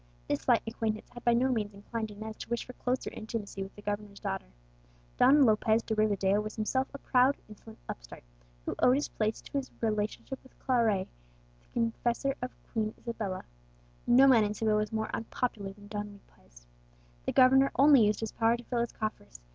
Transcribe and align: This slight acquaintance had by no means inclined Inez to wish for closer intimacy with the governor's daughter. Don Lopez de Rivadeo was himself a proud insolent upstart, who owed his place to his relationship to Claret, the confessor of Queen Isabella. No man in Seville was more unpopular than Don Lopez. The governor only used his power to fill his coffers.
This 0.27 0.39
slight 0.39 0.63
acquaintance 0.65 1.11
had 1.11 1.23
by 1.23 1.33
no 1.35 1.49
means 1.51 1.75
inclined 1.75 2.09
Inez 2.09 2.35
to 2.37 2.49
wish 2.49 2.65
for 2.65 2.73
closer 2.73 3.11
intimacy 3.13 3.61
with 3.61 3.75
the 3.75 3.83
governor's 3.83 4.19
daughter. 4.19 4.47
Don 5.15 5.43
Lopez 5.45 5.83
de 5.83 5.93
Rivadeo 5.95 6.41
was 6.41 6.55
himself 6.55 6.87
a 6.91 6.97
proud 6.97 7.37
insolent 7.47 7.77
upstart, 7.87 8.23
who 8.65 8.73
owed 8.79 8.95
his 8.95 9.09
place 9.09 9.41
to 9.41 9.51
his 9.51 9.69
relationship 9.79 10.41
to 10.41 10.49
Claret, 10.65 11.07
the 11.61 11.67
confessor 11.71 12.33
of 12.41 12.49
Queen 12.73 12.95
Isabella. 12.99 13.45
No 14.07 14.25
man 14.25 14.43
in 14.43 14.55
Seville 14.55 14.77
was 14.77 14.91
more 14.91 15.15
unpopular 15.15 15.71
than 15.71 15.85
Don 15.87 16.13
Lopez. 16.19 16.65
The 17.27 17.31
governor 17.31 17.69
only 17.75 18.03
used 18.07 18.21
his 18.21 18.31
power 18.31 18.57
to 18.57 18.63
fill 18.63 18.79
his 18.79 18.91
coffers. 18.93 19.39